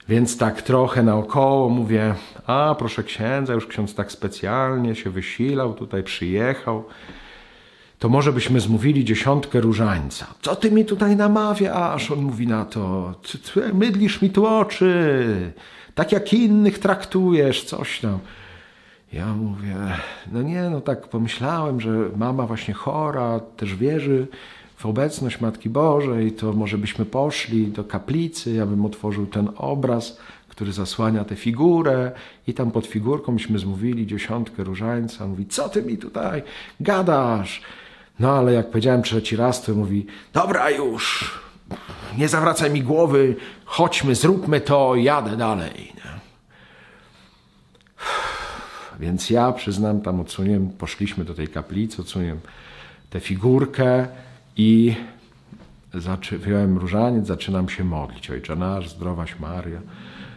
Więc 0.10 0.38
tak 0.38 0.62
trochę 0.62 1.04
naokoło 1.04 1.70
mówię, 1.70 2.16
a 2.48 2.76
proszę 2.80 3.04
księdza, 3.04 3.54
już 3.54 3.68
ksiądz 3.68 3.96
tak 3.96 4.12
specjalnie 4.12 4.96
się 4.96 5.10
wysilał, 5.10 5.74
tutaj 5.74 6.04
przyjechał, 6.04 6.86
to 8.00 8.10
może 8.10 8.34
byśmy 8.34 8.60
zmówili 8.60 9.06
dziesiątkę 9.06 9.62
różańca. 9.62 10.28
Co 10.42 10.56
ty 10.56 10.72
mi 10.72 10.86
tutaj 10.86 11.16
namawiasz? 11.16 12.12
On 12.12 12.22
mówi 12.22 12.48
na 12.48 12.66
to, 12.66 13.14
ty, 13.32 13.38
ty 13.38 13.74
mydlisz 13.74 14.22
mi 14.22 14.30
tu 14.30 14.46
oczy, 14.46 15.54
tak 15.96 16.12
jak 16.12 16.34
innych 16.34 16.80
traktujesz, 16.80 17.64
coś 17.64 18.00
tam. 18.00 18.20
Ja 19.14 19.26
mówię, 19.26 19.76
no 20.32 20.42
nie, 20.42 20.62
no 20.62 20.82
tak 20.82 21.08
pomyślałem, 21.08 21.82
że 21.82 21.92
mama 22.16 22.46
właśnie 22.46 22.74
chora, 22.74 23.40
też 23.40 23.76
wierzy 23.76 24.28
w 24.80 24.86
obecność 24.86 25.42
Matki 25.42 25.70
Bożej, 25.70 26.32
to 26.32 26.54
może 26.54 26.78
byśmy 26.78 27.06
poszli 27.06 27.68
do 27.68 27.84
kaplicy, 27.84 28.54
ja 28.54 28.66
bym 28.66 28.86
otworzył 28.86 29.26
ten 29.26 29.50
obraz, 29.56 30.18
który 30.50 30.74
zasłania 30.74 31.24
tę 31.24 31.36
figurę 31.36 32.12
i 32.48 32.54
tam 32.54 32.72
pod 32.72 32.88
figurką 32.88 33.34
byśmy 33.34 33.60
zmówili 33.60 34.08
dziesiątkę 34.08 34.64
różańca. 34.64 35.28
Mówi, 35.28 35.46
co 35.46 35.70
ty 35.70 35.84
mi 35.84 35.98
tutaj 35.98 36.44
gadasz? 36.80 37.62
No 38.20 38.32
ale 38.32 38.54
jak 38.54 38.70
powiedziałem 38.70 39.04
trzeci 39.04 39.36
raz, 39.36 39.62
to 39.62 39.74
mówi, 39.74 40.06
dobra 40.34 40.70
już, 40.70 41.34
nie 42.18 42.28
zawracaj 42.28 42.72
mi 42.72 42.82
głowy, 42.82 43.36
chodźmy, 43.66 44.16
zróbmy 44.16 44.62
to, 44.62 44.96
jadę 44.96 45.38
dalej. 45.38 45.94
Więc 49.00 49.30
ja 49.30 49.52
przyznam, 49.52 50.02
tam 50.02 50.20
odsuniłem, 50.20 50.70
poszliśmy 50.70 51.26
do 51.26 51.34
tej 51.34 51.48
kaplicy, 51.48 52.02
odsuniłem 52.02 52.40
tę 53.10 53.20
figurkę, 53.20 54.08
i 54.60 54.96
wyjąłem 56.32 56.78
różaniec, 56.78 57.28
zaczynam 57.28 57.70
się 57.70 57.84
modlić. 57.84 58.30
Ojcze 58.30 58.56
nasz, 58.56 58.90
zdrowaś 58.90 59.40
Maria. 59.40 59.82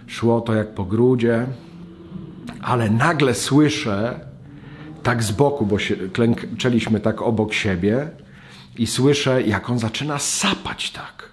Szło 0.07 0.41
to 0.41 0.55
jak 0.55 0.75
po 0.75 0.85
grudzie, 0.85 1.47
ale 2.61 2.91
nagle 2.91 3.35
słyszę, 3.35 4.21
tak 5.03 5.23
z 5.23 5.33
boku, 5.33 5.67
bo 5.67 5.79
się, 5.79 5.97
klęczeliśmy 5.97 7.01
tak 7.01 7.23
obok 7.23 7.53
siebie 7.53 8.11
i 8.79 8.87
słyszę, 8.87 9.43
jak 9.43 9.71
on 9.71 9.79
zaczyna 9.79 10.19
sapać 10.19 10.91
tak. 10.91 11.29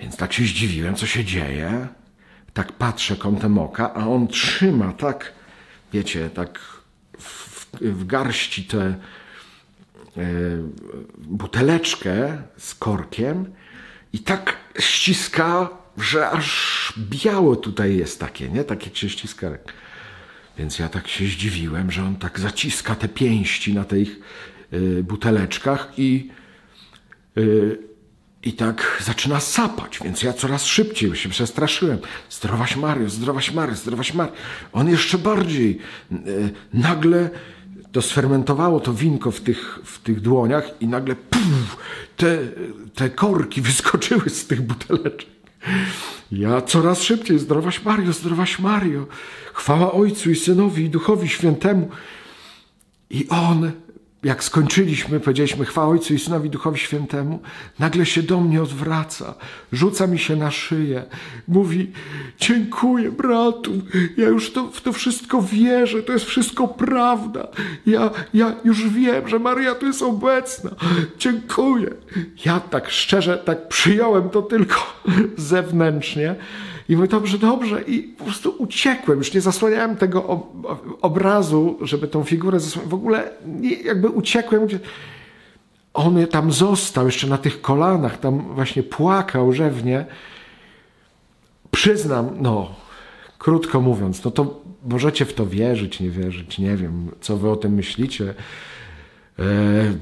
Więc 0.00 0.16
tak 0.16 0.32
się 0.32 0.44
zdziwiłem, 0.44 0.94
co 0.94 1.06
się 1.06 1.24
dzieje. 1.24 1.88
Tak 2.52 2.72
patrzę 2.72 3.16
kątem 3.16 3.58
oka, 3.58 3.94
a 3.94 4.06
on 4.06 4.28
trzyma 4.28 4.92
tak, 4.92 5.32
wiecie, 5.92 6.30
tak 6.30 6.58
w, 7.18 7.66
w 7.80 8.06
garści 8.06 8.64
te 8.64 8.94
buteleczkę 11.18 12.42
z 12.56 12.74
korkiem 12.74 13.52
i 14.12 14.18
tak 14.18 14.56
ściska, 14.78 15.68
że 15.98 16.30
aż 16.30 16.92
biało 16.98 17.56
tutaj 17.56 17.96
jest 17.96 18.20
takie, 18.20 18.48
nie? 18.48 18.64
Tak 18.64 18.86
jak 18.86 18.96
się 18.96 19.08
ściska. 19.08 19.50
Więc 20.58 20.78
ja 20.78 20.88
tak 20.88 21.08
się 21.08 21.24
zdziwiłem, 21.24 21.90
że 21.90 22.02
on 22.02 22.16
tak 22.16 22.40
zaciska 22.40 22.94
te 22.94 23.08
pięści 23.08 23.74
na 23.74 23.84
tych 23.84 24.08
e, 24.70 25.02
buteleczkach 25.02 25.92
i, 25.96 26.30
e, 27.36 27.40
i 28.42 28.52
tak 28.52 29.02
zaczyna 29.04 29.40
sapać, 29.40 29.98
więc 30.04 30.22
ja 30.22 30.32
coraz 30.32 30.66
szybciej 30.66 31.16
się 31.16 31.28
przestraszyłem. 31.28 31.98
Zdrowaś 32.30 32.76
Mario, 32.76 33.08
zdrowaś 33.08 33.52
Mario, 33.52 33.74
zdrowaś 33.74 34.14
Mario. 34.14 34.32
On 34.72 34.88
jeszcze 34.88 35.18
bardziej. 35.18 35.78
E, 36.12 36.16
nagle 36.74 37.30
to 37.94 38.02
sfermentowało 38.02 38.80
to 38.80 38.94
winko 38.94 39.30
w 39.30 39.40
tych, 39.40 39.78
w 39.84 39.98
tych 39.98 40.20
dłoniach 40.20 40.70
i 40.80 40.86
nagle 40.86 41.16
puf, 41.16 41.76
te, 42.16 42.38
te 42.94 43.10
korki 43.10 43.60
wyskoczyły 43.70 44.30
z 44.30 44.46
tych 44.46 44.62
buteleczek. 44.62 45.30
Ja 46.32 46.62
coraz 46.62 47.02
szybciej, 47.02 47.38
zdrowaś 47.38 47.84
Mario, 47.84 48.12
zdrowaś 48.12 48.58
Mario. 48.58 49.06
Chwała 49.52 49.92
Ojcu 49.92 50.30
i 50.30 50.36
Synowi 50.36 50.84
i 50.84 50.90
Duchowi 50.90 51.28
Świętemu. 51.28 51.88
I 53.10 53.28
on 53.28 53.72
jak 54.24 54.44
skończyliśmy, 54.44 55.20
powiedzieliśmy 55.20 55.64
chwała 55.64 55.88
Ojcu 55.88 56.14
i 56.14 56.18
Synowi 56.18 56.50
Duchowi 56.50 56.78
Świętemu, 56.78 57.42
nagle 57.78 58.06
się 58.06 58.22
do 58.22 58.40
mnie 58.40 58.62
odwraca, 58.62 59.34
rzuca 59.72 60.06
mi 60.06 60.18
się 60.18 60.36
na 60.36 60.50
szyję, 60.50 61.02
mówi, 61.48 61.92
dziękuję 62.38 63.12
bratu, 63.12 63.72
ja 64.16 64.28
już 64.28 64.52
to, 64.52 64.66
w 64.66 64.80
to 64.80 64.92
wszystko 64.92 65.42
wierzę, 65.42 66.02
to 66.02 66.12
jest 66.12 66.24
wszystko 66.24 66.68
prawda, 66.68 67.48
ja, 67.86 68.10
ja 68.34 68.54
już 68.64 68.88
wiem, 68.88 69.28
że 69.28 69.38
Maria 69.38 69.74
tu 69.74 69.86
jest 69.86 70.02
obecna, 70.02 70.70
dziękuję. 71.18 71.90
Ja 72.44 72.60
tak 72.60 72.90
szczerze, 72.90 73.38
tak 73.38 73.68
przyjąłem 73.68 74.30
to 74.30 74.42
tylko 74.42 74.76
zewnętrznie, 75.36 76.36
i 76.88 76.96
mówię, 76.96 77.08
dobrze, 77.08 77.38
dobrze. 77.38 77.82
I 77.82 78.02
po 78.02 78.24
prostu 78.24 78.54
uciekłem. 78.58 79.18
Już 79.18 79.34
nie 79.34 79.40
zasłaniałem 79.40 79.96
tego 79.96 80.46
obrazu, 81.00 81.78
żeby 81.80 82.08
tą 82.08 82.24
figurę 82.24 82.60
zasłonić. 82.60 82.90
W 82.90 82.94
ogóle 82.94 83.30
jakby 83.84 84.08
uciekłem. 84.14 84.66
On 85.94 86.26
tam 86.26 86.52
został 86.52 87.06
jeszcze 87.06 87.26
na 87.26 87.38
tych 87.38 87.60
kolanach, 87.60 88.18
tam 88.18 88.54
właśnie 88.54 88.82
płakał 88.82 89.52
rzewnie. 89.52 90.06
Przyznam, 91.70 92.30
no, 92.40 92.74
krótko 93.38 93.80
mówiąc, 93.80 94.24
no 94.24 94.30
to 94.30 94.60
możecie 94.84 95.24
w 95.24 95.34
to 95.34 95.46
wierzyć, 95.46 96.00
nie 96.00 96.10
wierzyć, 96.10 96.58
nie 96.58 96.76
wiem, 96.76 97.10
co 97.20 97.36
wy 97.36 97.50
o 97.50 97.56
tym 97.56 97.74
myślicie. 97.74 98.34
Eee, 99.38 99.96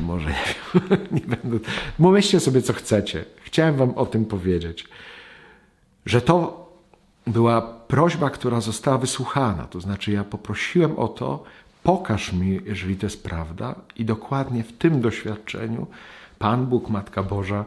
może 0.00 0.28
nie 0.28 0.44
wiem, 0.74 0.98
nie 1.20 1.36
będę. 1.36 2.40
Sobie, 2.40 2.62
co 2.62 2.72
chcecie. 2.72 3.24
Chciałem 3.44 3.76
wam 3.76 3.94
o 3.94 4.06
tym 4.06 4.24
powiedzieć 4.24 4.88
że 6.06 6.20
to 6.20 6.62
była 7.26 7.62
prośba, 7.62 8.30
która 8.30 8.60
została 8.60 8.98
wysłuchana. 8.98 9.64
To 9.64 9.80
znaczy, 9.80 10.12
ja 10.12 10.24
poprosiłem 10.24 10.98
o 10.98 11.08
to, 11.08 11.44
pokaż 11.82 12.32
mi, 12.32 12.60
jeżeli 12.64 12.96
to 12.96 13.06
jest 13.06 13.24
prawda, 13.24 13.74
i 13.96 14.04
dokładnie 14.04 14.64
w 14.64 14.72
tym 14.72 15.00
doświadczeniu 15.00 15.86
Pan 16.38 16.66
Bóg, 16.66 16.88
Matka 16.88 17.22
Boża 17.22 17.64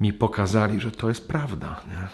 mi 0.00 0.12
pokazali, 0.12 0.80
że 0.80 0.90
to 0.90 1.08
jest 1.08 1.28
prawda. 1.28 1.80
Nie? 1.88 2.08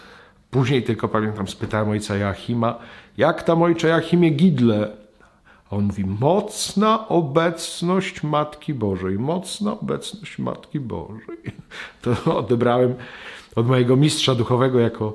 Później 0.51 0.83
tylko 0.83 1.07
pamiętam, 1.07 1.47
spytałem 1.47 1.89
ojca 1.89 2.17
Joachima, 2.17 2.79
jak 3.17 3.43
tam 3.43 3.61
ojcze 3.61 3.87
Joachimie 3.87 4.29
Gidle? 4.29 4.91
A 5.71 5.75
on 5.75 5.83
mówi, 5.83 6.05
mocna 6.05 7.07
obecność 7.07 8.23
Matki 8.23 8.73
Bożej, 8.73 9.19
mocna 9.19 9.71
obecność 9.79 10.39
Matki 10.39 10.79
Bożej. 10.79 11.37
To 12.01 12.37
odebrałem 12.37 12.95
od 13.55 13.67
mojego 13.67 13.95
mistrza 13.95 14.35
duchowego 14.35 14.79
jako 14.79 15.13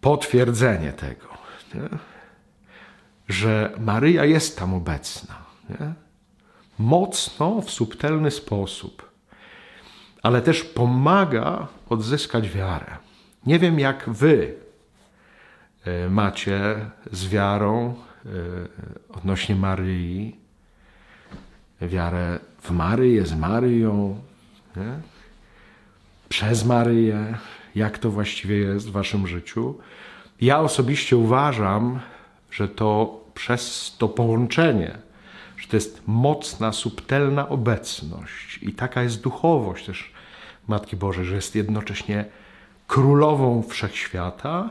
potwierdzenie 0.00 0.92
tego, 0.92 1.26
nie? 1.74 1.98
że 3.28 3.72
Maryja 3.78 4.24
jest 4.24 4.58
tam 4.58 4.74
obecna. 4.74 5.45
Nie? 5.70 5.92
Mocno, 6.78 7.60
w 7.60 7.70
subtelny 7.70 8.30
sposób, 8.30 9.10
ale 10.22 10.42
też 10.42 10.64
pomaga 10.64 11.68
odzyskać 11.88 12.50
wiarę. 12.50 12.96
Nie 13.46 13.58
wiem, 13.58 13.78
jak 13.78 14.10
wy 14.10 14.54
e, 15.84 16.08
macie 16.08 16.76
z 17.12 17.28
wiarą 17.28 17.94
e, 18.26 18.28
odnośnie 19.14 19.56
Maryi, 19.56 20.36
wiarę 21.80 22.38
w 22.62 22.70
Maryję, 22.70 23.26
z 23.26 23.34
Maryją, 23.34 24.20
nie? 24.76 25.00
przez 26.28 26.64
Maryję, 26.64 27.38
jak 27.74 27.98
to 27.98 28.10
właściwie 28.10 28.56
jest 28.56 28.88
w 28.88 28.92
waszym 28.92 29.26
życiu. 29.26 29.78
Ja 30.40 30.60
osobiście 30.60 31.16
uważam, 31.16 32.00
że 32.50 32.68
to 32.68 33.20
przez 33.34 33.94
to 33.98 34.08
połączenie, 34.08 34.98
że 35.56 35.68
to 35.68 35.76
jest 35.76 36.02
mocna, 36.06 36.72
subtelna 36.72 37.48
obecność 37.48 38.58
i 38.62 38.72
taka 38.72 39.02
jest 39.02 39.20
duchowość 39.20 39.86
też 39.86 40.12
Matki 40.68 40.96
Bożej, 40.96 41.24
że 41.24 41.34
jest 41.34 41.54
jednocześnie 41.54 42.24
królową 42.86 43.62
wszechświata 43.62 44.70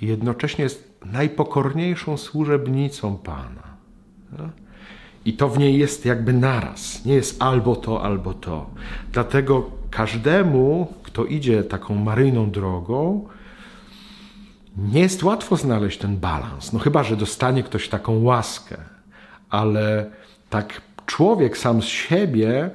i 0.00 0.06
jednocześnie 0.06 0.64
jest 0.64 0.88
najpokorniejszą 1.04 2.16
służebnicą 2.16 3.16
Pana. 3.16 3.68
I 5.24 5.32
to 5.32 5.48
w 5.48 5.58
niej 5.58 5.78
jest 5.78 6.04
jakby 6.04 6.32
naraz. 6.32 7.04
Nie 7.04 7.14
jest 7.14 7.42
albo 7.42 7.76
to, 7.76 8.02
albo 8.02 8.34
to. 8.34 8.70
Dlatego 9.12 9.70
każdemu, 9.90 10.92
kto 11.02 11.24
idzie 11.24 11.64
taką 11.64 11.94
maryjną 11.94 12.50
drogą, 12.50 13.28
nie 14.76 15.00
jest 15.00 15.22
łatwo 15.22 15.56
znaleźć 15.56 15.98
ten 15.98 16.16
balans. 16.16 16.72
No 16.72 16.78
chyba, 16.78 17.02
że 17.02 17.16
dostanie 17.16 17.62
ktoś 17.62 17.88
taką 17.88 18.22
łaskę, 18.22 18.76
ale 19.50 20.10
tak 20.50 20.80
człowiek 21.06 21.58
sam 21.58 21.82
z 21.82 21.86
siebie 21.86 22.70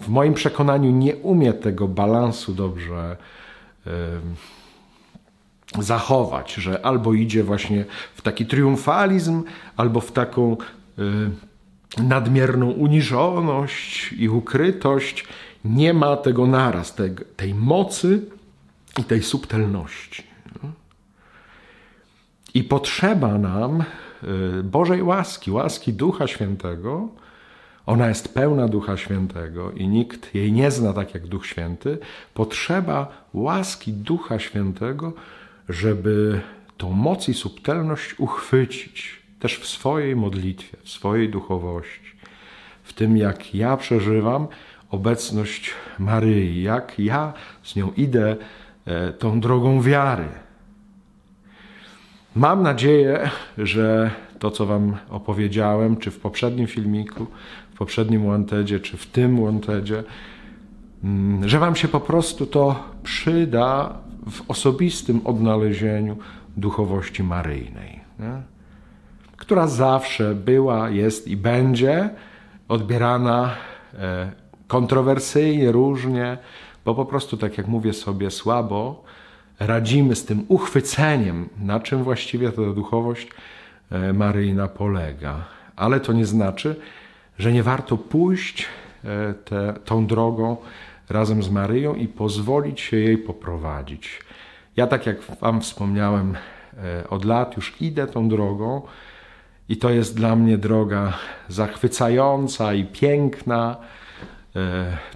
w 0.00 0.08
moim 0.08 0.34
przekonaniu 0.34 0.90
nie 0.90 1.16
umie 1.16 1.52
tego 1.52 1.88
balansu 1.88 2.54
dobrze 2.54 3.16
zachować, 5.78 6.54
że 6.54 6.86
albo 6.86 7.14
idzie 7.14 7.44
właśnie 7.44 7.84
w 8.14 8.22
taki 8.22 8.46
triumfalizm, 8.46 9.42
albo 9.76 10.00
w 10.00 10.12
taką 10.12 10.56
nadmierną 11.98 12.70
uniżoność 12.70 14.12
i 14.12 14.28
ukrytość. 14.28 15.24
Nie 15.64 15.94
ma 15.94 16.16
tego 16.16 16.46
naraz, 16.46 16.94
tej, 17.36 17.54
mocy 17.54 18.22
i 18.98 19.04
tej 19.04 19.22
subtelności. 19.22 20.22
I 22.54 22.64
potrzeba 22.64 23.38
nam 23.38 23.84
Bożej 24.64 25.02
łaski, 25.02 25.50
łaski 25.50 25.92
Ducha 25.92 26.26
Świętego. 26.26 27.08
Ona 27.86 28.08
jest 28.08 28.34
pełna 28.34 28.68
Ducha 28.68 28.96
Świętego 28.96 29.72
i 29.72 29.88
nikt 29.88 30.34
jej 30.34 30.52
nie 30.52 30.70
zna 30.70 30.92
tak 30.92 31.14
jak 31.14 31.26
Duch 31.26 31.46
Święty. 31.46 31.98
Potrzeba 32.34 33.26
łaski 33.34 33.92
Ducha 33.92 34.38
Świętego, 34.38 35.12
żeby 35.68 36.40
tą 36.76 36.92
moc 36.92 37.28
i 37.28 37.34
subtelność 37.34 38.14
uchwycić 38.18 39.22
też 39.40 39.58
w 39.58 39.66
swojej 39.66 40.16
modlitwie, 40.16 40.76
w 40.82 40.88
swojej 40.88 41.28
duchowości, 41.28 42.12
w 42.82 42.92
tym 42.92 43.16
jak 43.16 43.54
ja 43.54 43.76
przeżywam 43.76 44.46
obecność 44.90 45.70
Maryi, 45.98 46.62
jak 46.62 46.98
ja 46.98 47.32
z 47.62 47.76
nią 47.76 47.92
idę 47.96 48.36
E, 48.88 49.12
tą 49.12 49.40
drogą 49.40 49.82
wiary. 49.82 50.28
Mam 52.38 52.62
nadzieję, 52.62 53.30
że 53.58 54.10
to, 54.38 54.50
co 54.50 54.66
Wam 54.66 54.96
opowiedziałem, 55.10 55.96
czy 55.96 56.10
w 56.10 56.18
poprzednim 56.18 56.66
filmiku, 56.66 57.26
w 57.74 57.78
poprzednim 57.78 58.26
Wantedzie, 58.26 58.80
czy 58.80 58.96
w 58.96 59.06
tym 59.06 59.44
Wantedzie, 59.44 60.02
mm, 61.04 61.48
że 61.48 61.58
Wam 61.58 61.76
się 61.76 61.88
po 61.88 62.00
prostu 62.00 62.46
to 62.46 62.84
przyda 63.02 63.98
w 64.30 64.50
osobistym 64.50 65.20
odnalezieniu 65.24 66.16
duchowości 66.56 67.22
maryjnej, 67.22 68.00
nie? 68.18 68.42
która 69.36 69.66
zawsze 69.66 70.34
była, 70.34 70.90
jest 70.90 71.28
i 71.28 71.36
będzie 71.36 72.10
odbierana 72.68 73.54
e, 73.94 74.32
kontrowersyjnie, 74.68 75.72
różnie, 75.72 76.38
bo 76.84 76.94
po 76.94 77.04
prostu, 77.04 77.36
tak 77.36 77.58
jak 77.58 77.68
mówię 77.68 77.92
sobie, 77.92 78.30
słabo 78.30 79.07
radzimy 79.58 80.16
z 80.16 80.24
tym 80.24 80.44
uchwyceniem, 80.48 81.48
na 81.60 81.80
czym 81.80 82.04
właściwie 82.04 82.52
ta 82.52 82.62
duchowość 82.62 83.28
e, 83.90 84.12
Maryjna 84.12 84.68
polega. 84.68 85.44
Ale 85.76 86.00
to 86.00 86.12
nie 86.12 86.26
znaczy, 86.26 86.76
że 87.38 87.52
nie 87.52 87.62
warto 87.62 87.96
pójść 87.96 88.66
e, 89.04 89.34
te, 89.34 89.74
tą 89.84 90.06
drogą 90.06 90.56
razem 91.08 91.42
z 91.42 91.50
Maryją 91.50 91.94
i 91.94 92.08
pozwolić 92.08 92.80
się 92.80 92.96
jej 92.96 93.18
poprowadzić. 93.18 94.20
Ja, 94.76 94.86
tak 94.86 95.06
jak 95.06 95.22
Wam 95.22 95.60
wspomniałem, 95.60 96.34
e, 96.76 97.08
od 97.08 97.24
lat 97.24 97.56
już 97.56 97.74
idę 97.80 98.06
tą 98.06 98.28
drogą 98.28 98.82
i 99.68 99.76
to 99.76 99.90
jest 99.90 100.16
dla 100.16 100.36
mnie 100.36 100.58
droga 100.58 101.12
zachwycająca 101.48 102.74
i 102.74 102.84
piękna 102.84 103.76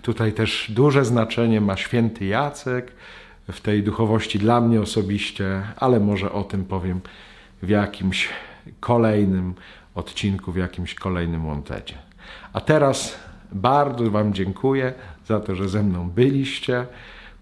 tutaj 0.02 0.32
też 0.32 0.70
duże 0.70 1.04
znaczenie 1.04 1.60
ma 1.60 1.76
święty 1.76 2.24
Jacek 2.24 2.92
w 3.48 3.60
tej 3.60 3.82
duchowości 3.82 4.38
dla 4.38 4.60
mnie 4.60 4.80
osobiście, 4.80 5.62
ale 5.76 6.00
może 6.00 6.32
o 6.32 6.44
tym 6.44 6.64
powiem 6.64 7.00
w 7.62 7.68
jakimś 7.68 8.28
kolejnym 8.80 9.54
odcinku, 9.94 10.52
w 10.52 10.56
jakimś 10.56 10.94
kolejnym 10.94 11.46
łątecie. 11.46 11.98
A 12.52 12.60
teraz 12.60 13.18
Bardzo 13.52 14.10
Wam 14.10 14.34
dziękuję 14.34 14.92
za 15.26 15.40
to, 15.40 15.54
że 15.54 15.68
ze 15.68 15.82
mną 15.82 16.10
byliście. 16.10 16.86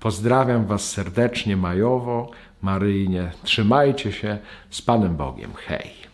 Pozdrawiam 0.00 0.66
Was 0.66 0.90
serdecznie, 0.90 1.56
majowo, 1.56 2.30
maryjnie. 2.62 3.30
Trzymajcie 3.42 4.12
się 4.12 4.38
z 4.70 4.82
Panem 4.82 5.16
Bogiem. 5.16 5.50
Hej! 5.66 6.09